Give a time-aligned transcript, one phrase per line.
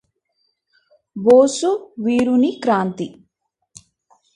[1.15, 1.71] బోసు
[1.99, 3.07] వీరుని క్రాంతి